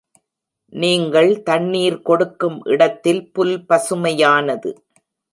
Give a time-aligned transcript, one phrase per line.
[0.73, 4.71] நீங்கள் தண்ணீர் கொடுக்கும் இடத்தில் புல் பசுமையானது.